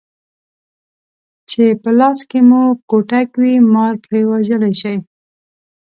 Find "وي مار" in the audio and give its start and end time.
3.41-3.93